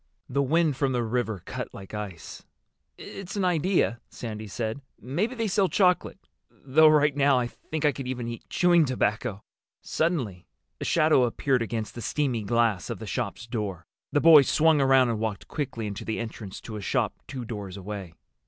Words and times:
The 0.27 0.41
wind 0.41 0.75
from 0.77 0.93
the 0.93 1.03
river 1.03 1.43
cut 1.45 1.75
like 1.75 1.93
ice. 1.93 2.43
"It's 2.97 3.35
an 3.35 3.45
idea," 3.45 4.01
Sandy 4.09 4.47
said. 4.47 4.81
"Maybe 4.99 5.35
they 5.35 5.47
sell 5.47 5.69
chocolate. 5.69 6.17
Though 6.49 6.87
right 6.87 7.15
now 7.15 7.37
I 7.37 7.45
think 7.45 7.85
I 7.85 7.91
could 7.91 8.07
even 8.07 8.27
eat 8.27 8.49
chewing 8.49 8.83
tobacco." 8.85 9.43
Suddenly 9.83 10.47
a 10.79 10.85
shadow 10.85 11.25
appeared 11.25 11.61
against 11.61 11.93
the 11.93 12.01
steamy 12.01 12.41
glass 12.41 12.89
of 12.89 12.97
the 12.97 13.05
shop's 13.05 13.45
door. 13.45 13.85
The 14.11 14.19
boys 14.21 14.49
swung 14.49 14.81
around 14.81 15.09
and 15.09 15.19
walked 15.19 15.47
quickly 15.47 15.85
into 15.85 16.03
the 16.03 16.17
entrance 16.17 16.59
to 16.61 16.77
a 16.77 16.81
shop 16.81 17.13
two 17.27 17.45
doors 17.45 17.77
away. 17.77 18.15